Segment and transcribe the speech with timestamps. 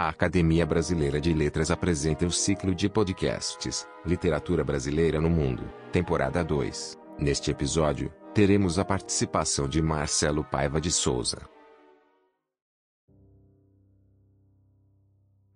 [0.00, 6.44] A Academia Brasileira de Letras apresenta o ciclo de podcasts Literatura Brasileira no Mundo, temporada
[6.44, 6.96] 2.
[7.18, 11.38] Neste episódio, teremos a participação de Marcelo Paiva de Souza.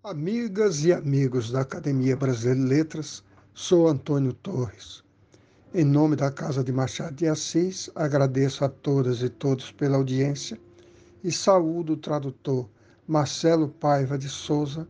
[0.02, 3.22] Amigas e amigos da Academia Brasileira de Letras,
[3.54, 5.04] sou Antônio Torres.
[5.72, 10.59] Em nome da Casa de Machado de Assis, agradeço a todas e todos pela audiência
[11.22, 12.68] e saúdo o tradutor
[13.12, 14.88] Marcelo Paiva de Souza,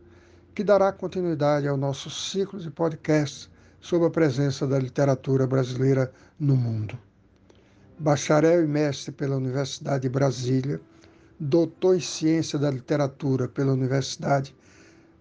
[0.55, 3.49] que dará continuidade ao nosso ciclo de podcasts
[3.81, 6.97] sobre a presença da literatura brasileira no mundo.
[7.99, 10.79] Bacharel e mestre pela Universidade de Brasília,
[11.37, 14.55] doutor em Ciência da Literatura pela Universidade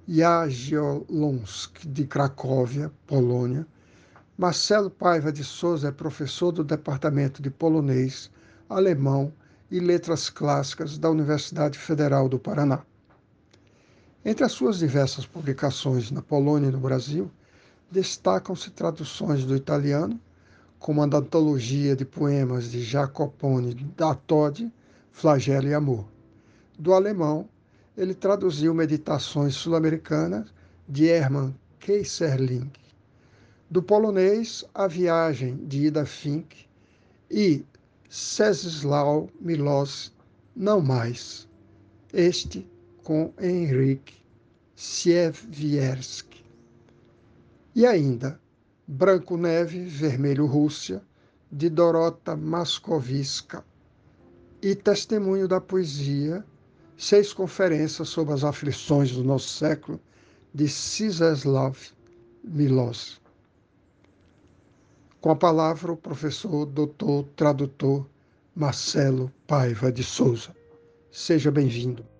[0.06, 3.66] Jagiellonsk de Cracóvia, Polônia,
[4.38, 8.30] Marcelo Paiva de Souza é professor do Departamento de Polonês,
[8.68, 9.32] Alemão
[9.72, 12.84] e Letras Clássicas da Universidade Federal do Paraná.
[14.24, 17.28] Entre as suas diversas publicações na Polônia e no Brasil,
[17.90, 20.18] destacam-se traduções do italiano,
[20.78, 24.72] como a antologia de poemas de Jacopone da Todi,
[25.10, 26.06] Flagelo e Amor.
[26.78, 27.48] Do alemão,
[27.96, 30.54] ele traduziu Meditações Sul-Americanas
[30.88, 32.70] de Hermann Keyserling.
[33.68, 36.66] Do polonês, A Viagem de Ida Fink
[37.28, 37.64] e
[38.08, 40.12] Ceslau Milos,
[40.54, 41.48] Não Mais.
[42.12, 42.70] Este
[43.02, 44.14] com Henryk
[44.74, 46.44] Siewierski.
[47.74, 48.40] E ainda
[48.86, 51.02] Branco Neve, Vermelho Rússia,
[51.50, 53.64] de Dorota Maskovska.
[54.60, 56.44] E Testemunho da Poesia,
[56.96, 60.00] seis conferências sobre as aflições do nosso século,
[60.54, 61.74] de Czeslaw
[62.44, 63.20] Milos.
[65.20, 68.06] Com a palavra, o professor, doutor, tradutor
[68.54, 70.54] Marcelo Paiva de Souza.
[71.10, 72.11] Seja bem-vindo.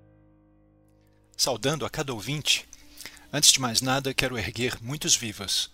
[1.36, 2.68] Saudando a cada ouvinte,
[3.32, 5.70] antes de mais nada quero erguer muitos vivas,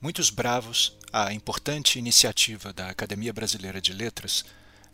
[0.00, 4.44] muitos bravos à importante iniciativa da Academia Brasileira de Letras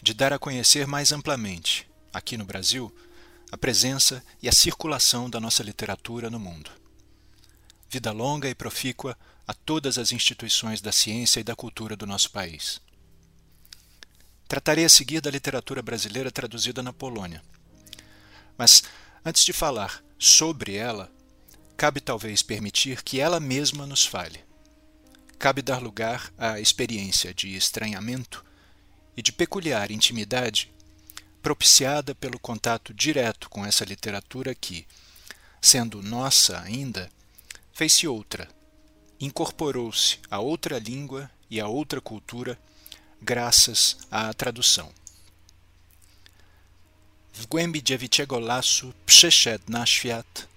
[0.03, 2.95] de dar a conhecer mais amplamente, aqui no Brasil,
[3.51, 6.71] a presença e a circulação da nossa literatura no mundo.
[7.89, 9.17] Vida longa e profícua
[9.47, 12.81] a todas as instituições da ciência e da cultura do nosso país.
[14.49, 17.43] Tratarei a seguir da literatura brasileira traduzida na Polônia.
[18.59, 18.83] Mas,
[19.25, 21.13] antes de falar sobre ela,
[21.77, 24.41] cabe talvez permitir que ela mesma nos fale.
[25.39, 28.45] Cabe dar lugar à experiência de estranhamento
[29.17, 30.73] e de peculiar intimidade
[31.43, 34.87] propiciada pelo contato direto com essa literatura que,
[35.61, 37.09] sendo nossa ainda,
[37.73, 38.49] fez-se outra,
[39.21, 42.59] incorporou-se a outra língua e a outra cultura
[43.21, 44.93] graças à tradução.
[47.37, 50.49] W głębi dziewiczego lasu przyszedł na świat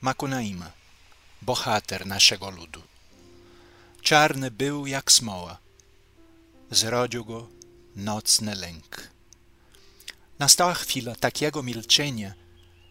[0.00, 0.72] Makunaima,
[1.42, 2.82] bohater naszego ludu.
[4.02, 5.58] Czarny był jak smoła,
[6.70, 7.48] zrodził go
[7.96, 9.10] nocny lęk.
[10.38, 12.34] Nastała chwila takiego milczenia,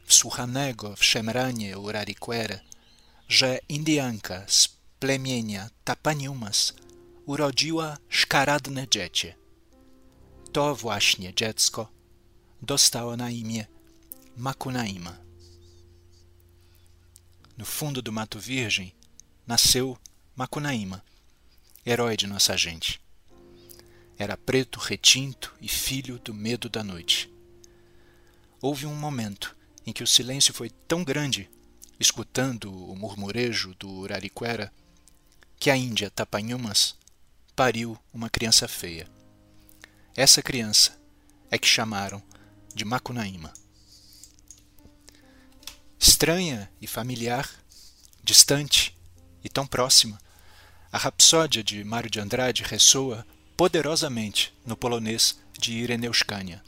[0.06, 2.60] wsłuchanego w szemranie Urariquere,
[3.28, 4.70] że Indianka z
[5.00, 6.74] plemienia Tapaniumas
[7.26, 9.36] urodziła szkaradne dziecię.
[10.52, 11.95] To właśnie dziecko
[12.62, 13.66] dostało na imię.
[17.58, 18.92] No fundo do Mato Virgem
[19.48, 19.98] nasceu
[20.36, 21.02] Macunaíma,
[21.86, 23.00] herói de nossa gente.
[24.18, 27.36] Era preto, retinto e filho do medo da noite
[28.66, 29.56] houve um momento
[29.86, 31.48] em que o silêncio foi tão grande,
[32.00, 34.74] escutando o murmurejo do Urariquera,
[35.60, 36.96] que a Índia Tapanhumas
[37.56, 39.08] pariu uma criança feia.
[40.16, 41.00] Essa criança
[41.52, 42.24] é que chamaram
[42.76, 43.52] de Macunaíma.
[46.00, 47.50] Estranha e familiar,
[48.24, 48.96] distante
[49.44, 50.20] e tão próxima,
[50.92, 53.26] a rapsódia de Mário de Andrade ressoa
[53.58, 56.62] poderosamente no polonês de Ireneuskania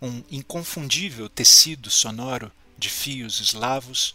[0.00, 4.14] um inconfundível tecido sonoro de fios eslavos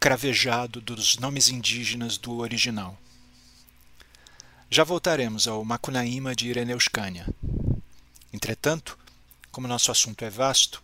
[0.00, 2.98] cravejado dos nomes indígenas do original.
[4.70, 7.26] Já voltaremos ao Macunaíma de Ireneuskania.
[8.32, 8.98] Entretanto,
[9.52, 10.82] como nosso assunto é vasto,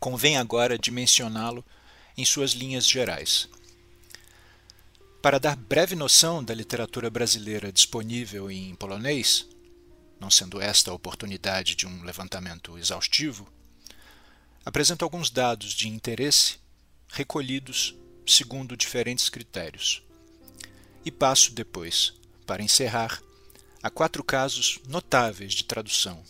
[0.00, 1.64] convém agora dimensioná-lo
[2.16, 3.48] em suas linhas gerais.
[5.22, 9.46] Para dar breve noção da literatura brasileira disponível em polonês,
[10.20, 13.48] não sendo esta a oportunidade de um levantamento exaustivo,
[14.64, 16.58] apresento alguns dados de interesse
[17.08, 17.94] recolhidos
[18.26, 20.02] segundo diferentes critérios.
[21.04, 23.22] E passo depois, para encerrar,
[23.80, 26.24] a quatro casos notáveis de tradução,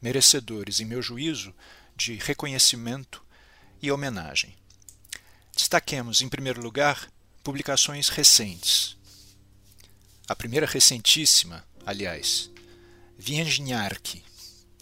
[0.00, 1.54] merecedores, em meu juízo,
[1.96, 3.24] de reconhecimento
[3.82, 4.56] e homenagem.
[5.54, 7.10] Destaquemos, em primeiro lugar,
[7.42, 8.96] publicações recentes.
[10.28, 12.50] A primeira recentíssima, aliás,
[13.18, 14.22] Więźniarki,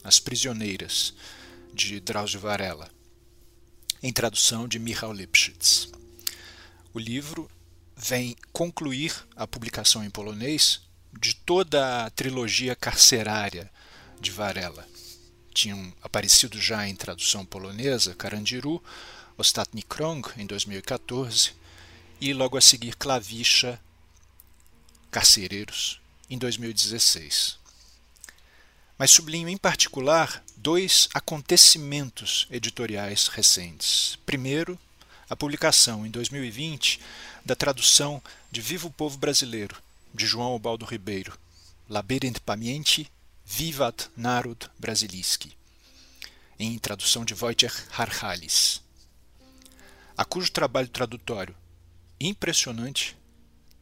[0.05, 1.15] As Prisioneiras,
[1.73, 2.91] de Drauzio Varela,
[4.03, 5.91] em tradução de Michał Lipschitz.
[6.93, 7.51] O livro
[7.97, 10.83] vem concluir a publicação em polonês
[11.19, 13.71] de toda a trilogia carcerária
[14.21, 14.87] de Varela.
[15.57, 18.85] Tinham aparecido já em tradução polonesa Carandiru,
[19.39, 21.55] Ostatni Krąg, em 2014,
[22.21, 23.81] e logo a seguir Clavicha,
[25.11, 25.99] Carcereiros,
[26.29, 27.59] em 2016.
[28.99, 34.19] Mas sublinho em particular dois acontecimentos editoriais recentes.
[34.27, 34.79] Primeiro,
[35.27, 37.01] a publicação em 2020
[37.47, 39.83] da tradução de Viva o Povo Brasileiro,
[40.13, 41.33] de João Obaldo Ribeiro,
[41.89, 43.11] Labyrinth Pamięci,
[43.49, 45.57] Vivat Narod Brasiliski,
[46.59, 48.83] em tradução de Wojciech Harhalis,
[50.17, 51.57] a cujo trabalho tradutório
[52.19, 53.17] impressionante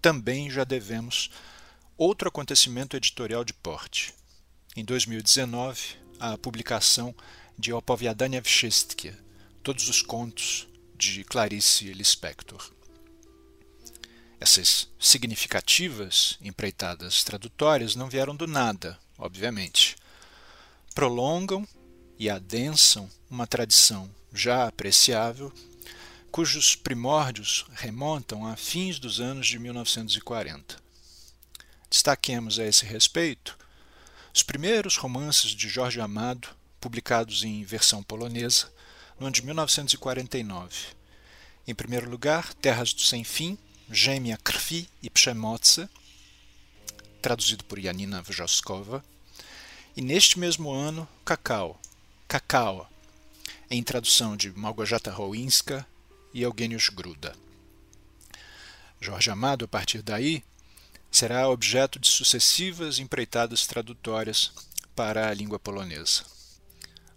[0.03, 1.31] também já devemos
[1.97, 4.15] outro acontecimento editorial de porte.
[4.77, 7.15] Em 2019, a publicação
[7.59, 9.17] de Opowiadania Wszystkie,
[9.63, 12.71] Todos os Contos, de Clarice Lispector.
[14.39, 19.97] Essas significativas empreitadas tradutórias não vieram do nada, obviamente.
[20.95, 21.67] Prolongam
[22.19, 25.53] e adensam uma tradição já apreciável,
[26.31, 30.77] cujos primórdios remontam a fins dos anos de 1940.
[31.89, 33.57] Destaquemos a esse respeito
[34.35, 36.49] os primeiros romances de Jorge Amado,
[36.81, 38.69] publicados em versão polonesa,
[39.19, 40.75] no ano de 1949.
[41.69, 43.57] Em primeiro lugar, Terras do Sem Fim,
[43.89, 45.89] Gêmea Krwi e Przemocy,
[47.25, 49.03] traduzido por Janina Wrzoskowa,
[49.97, 51.81] e neste mesmo ano, Cacau,
[52.29, 52.87] Cacau,
[53.71, 55.87] em tradução de Małgorzata Roinska
[56.35, 57.35] e Eugênios Gruda.
[59.01, 60.45] Jorge Amado, a partir daí,
[61.11, 64.53] será objeto de sucessivas empreitadas tradutórias
[64.95, 66.25] para a língua polonesa,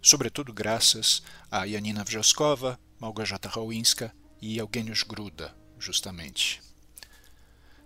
[0.00, 4.10] sobretudo graças a Janina Wrzoskowa, Małgorzata Roinska
[4.40, 6.62] e Eugênios Gruda, justamente.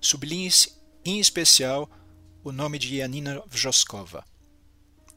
[0.00, 0.72] Sublinhe-se
[1.04, 1.90] em especial
[2.44, 4.24] o nome de Janina Wrzoskowa.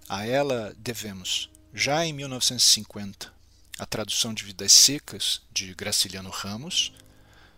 [0.08, 3.34] A ela devemos, já em 1950,
[3.80, 6.94] a tradução de Vidas Secas de Graciliano Ramos,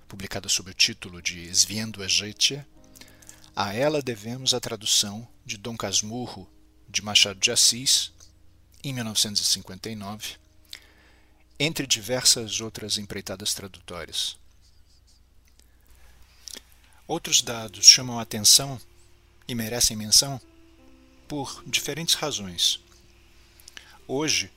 [0.07, 2.65] publicada sob o título de Zviendo Ejetia.
[3.53, 6.49] A ela devemos a tradução de Dom Casmurro
[6.87, 8.13] de Machado de Assis,
[8.81, 10.37] em 1959,
[11.59, 14.37] entre diversas outras empreitadas tradutórias.
[17.05, 18.79] Outros dados chamam a atenção
[19.47, 20.39] e merecem menção
[21.27, 22.79] por diferentes razões.
[24.07, 24.51] Hoje,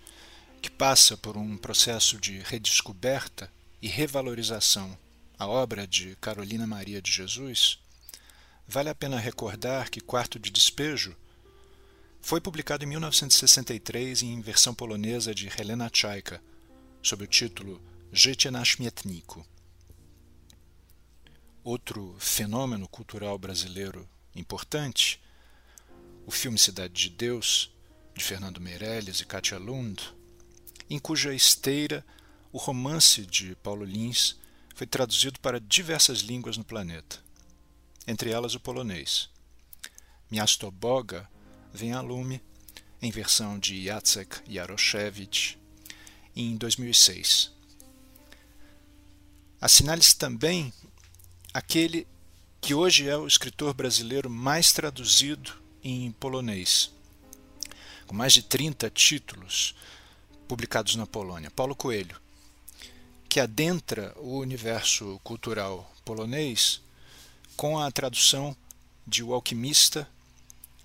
[0.61, 3.51] que passa por um processo de redescoberta
[3.81, 4.97] e revalorização
[5.39, 7.79] a obra de Carolina Maria de Jesus,
[8.69, 11.17] vale a pena recordar que Quarto de Despejo
[12.21, 16.43] foi publicado em 1963 em versão polonesa de Helena Tchaika,
[17.03, 17.81] sob o título
[18.13, 19.47] Życie na śmietniku.
[21.63, 25.21] Outro fenômeno cultural brasileiro importante,
[26.27, 27.71] o filme Cidade de Deus,
[28.15, 30.03] de Fernando Meirelles e Katia Lund,
[30.89, 32.05] em cuja esteira
[32.53, 34.37] o romance de Paulo Lins
[34.75, 37.19] foi traduzido para diversas línguas no planeta,
[38.07, 39.29] entre elas o polonês.
[40.31, 41.29] Miasto Boga
[41.73, 42.43] vem a lume,
[43.03, 45.57] em versão de Jacek Jaroszewicz,
[46.35, 47.53] em 2006.
[49.61, 50.73] Assinale-se também
[51.53, 52.07] aquele
[52.61, 55.53] que hoje é o escritor brasileiro mais traduzido
[55.83, 56.93] em polonês,
[58.07, 59.75] com mais de 30 títulos
[60.47, 62.21] publicados na Polônia, Paulo Coelho,
[63.29, 66.83] que adentra o universo cultural polonês
[67.57, 68.57] com a tradução
[69.07, 70.09] de O Alquimista,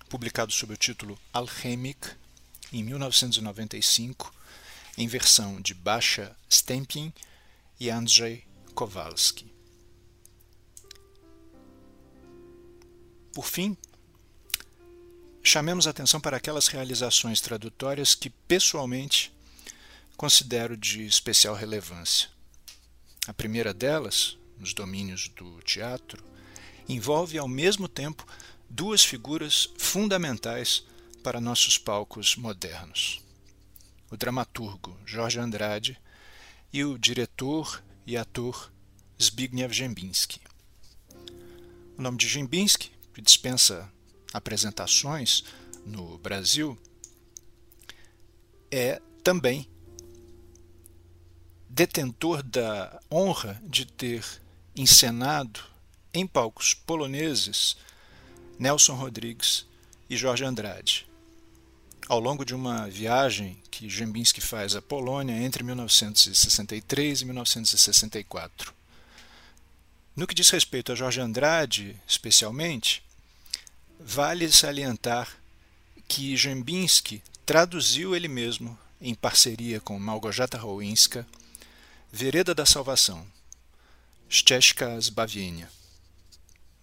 [0.08, 2.08] publicado sob o título Alchemik,
[2.72, 4.32] em 1995,
[4.96, 7.12] em versão de Basha Stempin
[7.78, 9.55] e Andrzej Kowalski.
[13.36, 13.76] Por fim,
[15.42, 19.30] chamemos atenção para aquelas realizações tradutórias que, pessoalmente,
[20.16, 22.30] considero de especial relevância.
[23.26, 26.24] A primeira delas, nos domínios do teatro,
[26.88, 28.26] envolve ao mesmo tempo
[28.70, 30.82] duas figuras fundamentais
[31.22, 33.20] para nossos palcos modernos:
[34.10, 36.00] o dramaturgo Jorge Andrade
[36.72, 38.72] e o diretor e ator
[39.22, 40.40] Zbigniew Jembinski.
[41.98, 43.90] O nome de Jembinski que dispensa
[44.30, 45.42] apresentações
[45.86, 46.78] no Brasil,
[48.70, 49.66] é também
[51.66, 54.22] detentor da honra de ter
[54.76, 55.60] encenado
[56.12, 57.78] em palcos poloneses
[58.58, 59.64] Nelson Rodrigues
[60.10, 61.08] e Jorge Andrade.
[62.06, 68.74] Ao longo de uma viagem que Gembinski faz à Polônia entre 1963 e 1964.
[70.14, 73.05] No que diz respeito a Jorge Andrade, especialmente,
[73.98, 75.36] vale salientar
[76.08, 81.26] que Gembinski traduziu ele mesmo, em parceria com Malgorzata Rowinska,
[82.12, 83.26] Vereda da Salvação,
[84.28, 85.70] Ścieżka Zbawienia.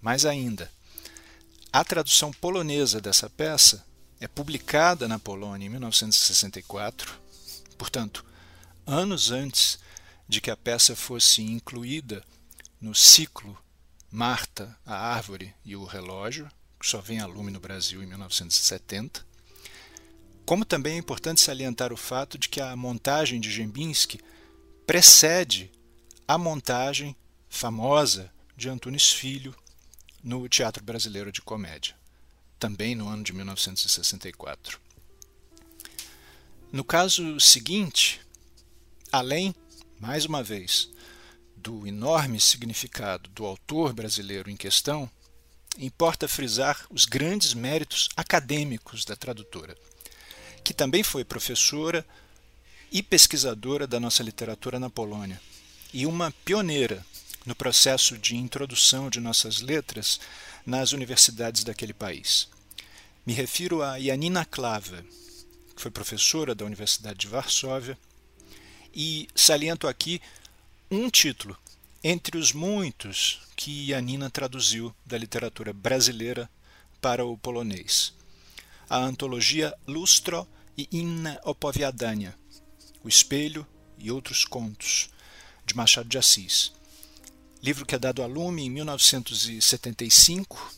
[0.01, 0.71] Mais ainda,
[1.71, 3.83] a tradução polonesa dessa peça
[4.19, 7.13] é publicada na Polônia em 1964,
[7.77, 8.23] portanto,
[8.85, 9.79] anos antes
[10.27, 12.23] de que a peça fosse incluída
[12.79, 13.57] no ciclo
[14.11, 16.49] Marta, a Árvore e o Relógio,
[16.83, 19.25] só vem a lume no Brasil em 1970.
[20.45, 24.19] Como também é importante salientar o fato de que a montagem de Gembinski
[24.85, 25.71] precede
[26.27, 27.15] a montagem
[27.47, 29.55] famosa de Antunes Filho
[30.21, 31.95] no Teatro Brasileiro de Comédia,
[32.59, 34.79] também no ano de 1964.
[36.71, 38.19] No caso seguinte,
[39.11, 39.55] além,
[39.99, 40.89] mais uma vez,
[41.55, 45.09] do enorme significado do autor brasileiro em questão,
[45.77, 49.75] importa frisar os grandes méritos acadêmicos da tradutora,
[50.63, 52.05] que também foi professora
[52.91, 55.41] e pesquisadora da nossa literatura na Polônia,
[55.93, 57.05] e uma pioneira
[57.45, 60.19] no processo de introdução de nossas letras
[60.65, 62.47] nas universidades daquele país.
[63.25, 65.03] Me refiro a Janina Klava,
[65.75, 67.97] que foi professora da Universidade de Varsóvia,
[68.93, 70.21] e saliento aqui
[70.89, 71.57] um título
[72.03, 76.49] entre os muitos que Janina traduziu da literatura brasileira
[76.99, 78.13] para o polonês.
[78.89, 80.45] A antologia Lustro
[80.77, 82.35] e Inne Opowiadania,
[83.03, 83.65] O Espelho
[83.97, 85.09] e Outros Contos,
[85.65, 86.73] de Machado de Assis.
[87.61, 90.73] Livro que é dado a lume em 1975,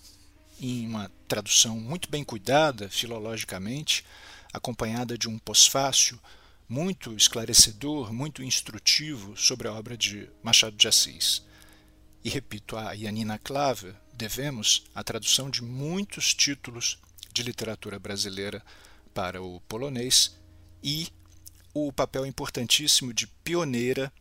[0.62, 4.06] em uma tradução muito bem cuidada filologicamente,
[4.54, 6.20] acompanhada de um pós-fácil
[6.68, 11.44] muito esclarecedor, muito instrutivo sobre a obra de Machado de Assis.
[12.24, 16.98] E repito, a Yanina Clave devemos a tradução de muitos títulos
[17.32, 18.64] de literatura brasileira
[19.14, 20.36] para o polonês
[20.82, 21.08] e
[21.74, 24.12] o papel importantíssimo de pioneira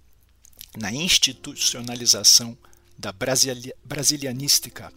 [0.77, 2.59] na institucionalização
[2.99, 4.93] da brasilianística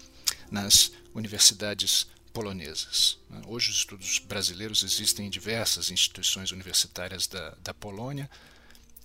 [0.50, 3.18] nas universidades polonesas.
[3.32, 3.42] Né?
[3.48, 8.30] Hoje, os estudos brasileiros existem em diversas instituições universitárias da, da Polônia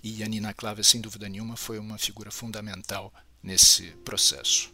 [0.04, 3.10] e a Nina Klave, sem dúvida nenhuma, foi uma figura fundamental
[3.42, 4.70] nesse processo.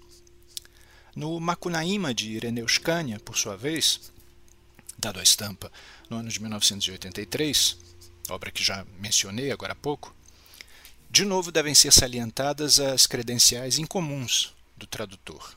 [1.14, 4.10] No Macunaíma de Ireneu Scania, por sua vez,
[4.98, 5.70] dado a estampa
[6.10, 7.76] no ano de 1983,
[8.28, 10.12] obra que já mencionei agora há pouco,
[11.08, 15.56] de novo devem ser salientadas as credenciais incomuns do tradutor.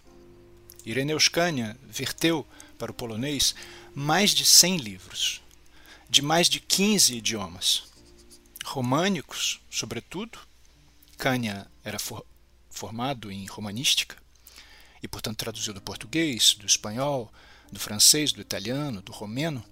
[0.85, 2.45] Ireneu Scania verteu
[2.81, 3.53] para o polonês
[3.93, 5.39] mais de 100 livros,
[6.09, 7.83] de mais de 15 idiomas.
[8.65, 10.39] Românicos, sobretudo.
[11.15, 12.25] Cânia era for
[12.71, 14.17] formado em romanística
[15.03, 17.31] e, portanto, traduziu do português, do espanhol,
[17.71, 19.63] do francês, do italiano, do romeno,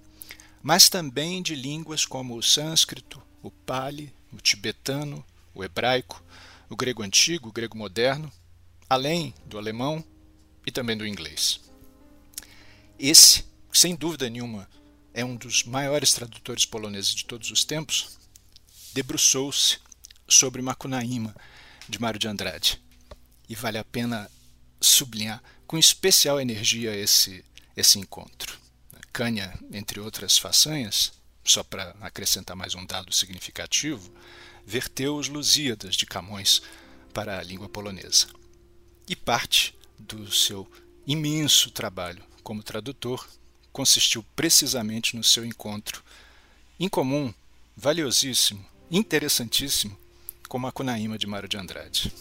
[0.61, 5.25] mas também de línguas como o sânscrito, o pali, o tibetano,
[5.55, 6.23] o hebraico,
[6.69, 8.31] o grego antigo, o grego moderno,
[8.87, 10.03] além do alemão
[10.63, 11.68] e também do inglês.
[12.99, 14.69] Esse, sem dúvida nenhuma,
[15.13, 18.19] é um dos maiores tradutores poloneses de todos os tempos,
[18.93, 19.77] debruçou-se
[20.27, 21.33] sobre Macunaíma,
[21.87, 22.81] de Mário de Andrade.
[23.47, 24.29] E vale a pena
[24.81, 27.43] sublinhar com especial energia esse,
[27.75, 28.59] esse encontro.
[29.13, 34.13] Cânia, entre outras façanhas, só para acrescentar mais um dado significativo,
[34.65, 36.61] verteu os Lusíadas de Camões
[37.13, 38.27] para a língua polonesa.
[39.07, 40.69] E parte do seu
[41.07, 43.27] imenso trabalho como tradutor
[43.71, 46.03] consistiu precisamente no seu encontro
[46.79, 47.33] incomum,
[47.75, 49.97] valiosíssimo, interessantíssimo
[50.47, 52.13] com Macunaíma de Mário de Andrade.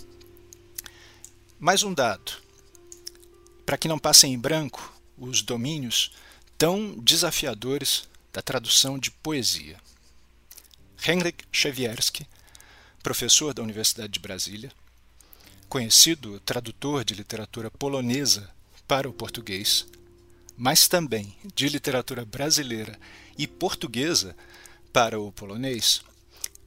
[1.59, 2.33] Mais um dado.
[3.65, 6.13] Para que não passem em branco os domínios
[6.57, 9.81] tão desafiadores da tradução de poesia.
[11.07, 12.27] Henryk Chewierski,
[13.03, 14.71] professor da Universidade de Brasília,
[15.69, 18.51] conhecido tradutor de literatura polonesa
[18.87, 19.87] para o português,
[20.59, 22.99] mas também de literatura brasileira
[23.39, 24.37] e portuguesa
[24.93, 26.03] para o polonês,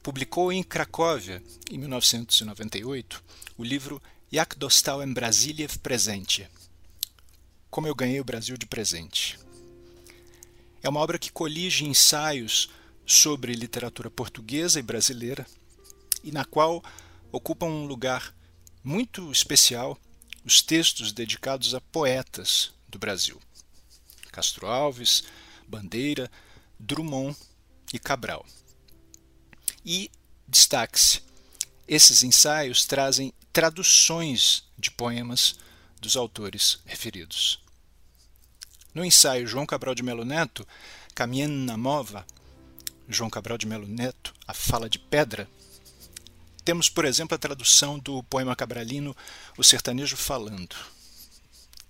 [0.02, 3.22] publicou em Cracóvia, em 1998,
[3.58, 6.48] o livro Jak dostałem Brasília w prezencie
[7.70, 9.38] Como eu ganhei o Brasil de presente.
[10.82, 12.70] É uma obra que colige ensaios
[13.06, 15.46] sobre literatura portuguesa e brasileira,
[16.24, 16.82] e na qual
[17.30, 18.34] ocupam um lugar
[18.82, 19.98] muito especial
[20.44, 23.40] os textos dedicados a poetas do Brasil.
[24.32, 25.22] Castro Alves,
[25.68, 26.30] Bandeira,
[26.80, 27.36] Drummond
[27.92, 28.44] e Cabral.
[29.84, 30.10] E
[30.48, 31.22] destaque-se,
[31.86, 35.56] esses ensaios trazem traduções de poemas
[36.00, 37.60] dos autores referidos.
[38.94, 40.66] No ensaio João Cabral de Melo Neto,
[41.14, 42.26] Caminhando na Mova,
[43.08, 45.48] João Cabral de Melo Neto, A Fala de Pedra,
[46.64, 49.16] temos, por exemplo, a tradução do poema cabralino
[49.58, 50.76] O Sertanejo Falando.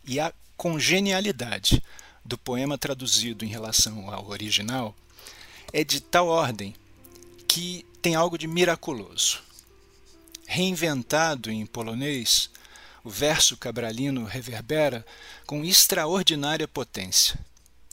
[0.05, 1.83] E a congenialidade
[2.25, 4.95] do poema traduzido em relação ao original
[5.73, 6.75] é de tal ordem
[7.49, 9.41] que tem algo de miraculoso.
[10.47, 12.51] Reinventado em polonês,
[13.05, 15.05] o verso cabralino reverbera
[15.47, 17.39] com extraordinária potência,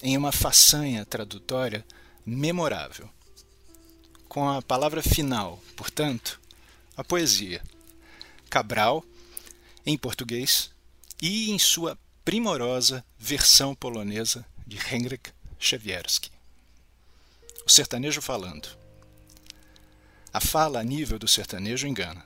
[0.01, 1.85] em uma façanha tradutória
[2.25, 3.09] memorável.
[4.27, 6.39] Com a palavra final, portanto,
[6.95, 7.63] a poesia.
[8.49, 9.03] Cabral,
[9.85, 10.69] em português,
[11.21, 11.97] e em sua
[12.29, 16.29] primorosa versão polonesa de Henryk Siewierski.
[17.65, 18.69] O sertanejo falando.
[20.31, 22.23] A fala a nível do sertanejo engana.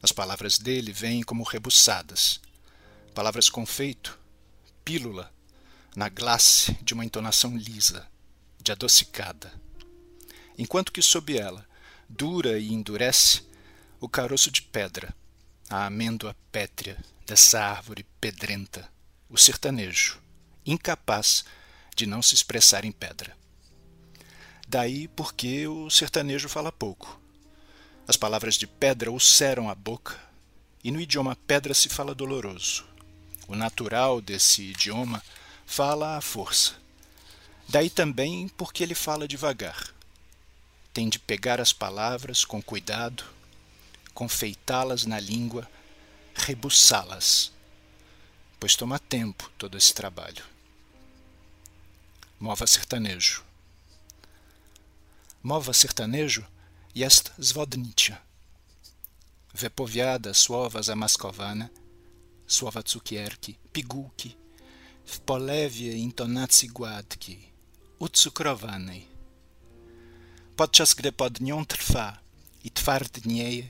[0.00, 2.40] As palavras dele vêm como rebuçadas,
[3.12, 4.16] palavras com feito,
[4.84, 5.32] pílula,
[5.96, 8.06] na glace de uma entonação lisa,
[8.62, 9.52] de adocicada.
[10.56, 11.66] Enquanto que sob ela,
[12.08, 13.42] dura e endurece,
[14.00, 15.12] o caroço de pedra,
[15.68, 18.91] a amêndoa pétrea dessa árvore pedrenta,
[19.32, 20.20] o sertanejo,
[20.66, 21.42] incapaz
[21.96, 23.34] de não se expressar em pedra.
[24.68, 27.18] Daí porque o sertanejo fala pouco.
[28.06, 30.20] As palavras de pedra ulceram a boca,
[30.84, 32.84] e no idioma pedra se fala doloroso.
[33.48, 35.22] O natural desse idioma
[35.64, 36.74] fala à força.
[37.66, 39.94] Daí também porque ele fala devagar.
[40.92, 43.24] Tem de pegar as palavras com cuidado,
[44.12, 45.66] confeitá-las na língua,
[46.34, 47.50] rebuçá-las,
[48.62, 50.44] pois toma tempo todo esse trabalho.
[52.38, 53.42] Mova sertanejo.
[55.42, 56.44] Mowa sertanejo
[56.94, 58.22] jest zwodnicza.
[59.54, 61.68] Wypowiada słowa zamaskowane,
[62.46, 64.36] słowa cukierki, pigułki,
[65.06, 67.48] w polewie intonacji gładkiej,
[67.98, 69.06] ucukrowanej.
[70.56, 72.18] Podczas gdy pod nią trwa
[72.64, 73.68] i twardnieje,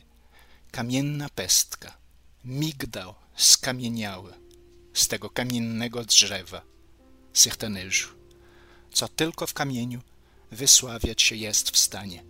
[0.70, 1.96] kamienna pestka,
[2.44, 4.41] migdał skamieniały
[4.94, 6.62] z tego kamiennego drzewa,
[7.32, 8.08] sertaneżu,
[8.92, 10.00] co tylko w kamieniu
[10.50, 12.24] wysławiać się jest w stanie.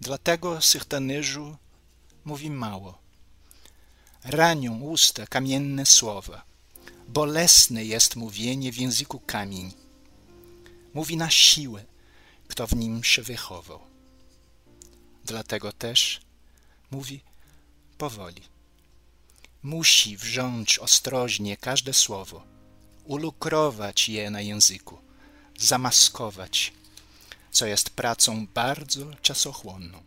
[0.00, 1.56] Dlatego sertaneżu
[2.24, 2.98] mówi mało.
[4.24, 6.44] Ranią usta kamienne słowa.
[7.08, 9.72] Bolesne jest mówienie w języku kamień.
[10.94, 11.84] Mówi na siłę,
[12.48, 13.80] kto w nim się wychował.
[15.24, 16.20] Dlatego też
[16.90, 17.20] Mówi
[17.98, 18.42] powoli.
[19.62, 22.42] Musi wrząć ostrożnie każde słowo,
[23.04, 24.98] ulukrować je na języku,
[25.58, 26.72] zamaskować,
[27.50, 30.02] co jest pracą bardzo czasochłonną.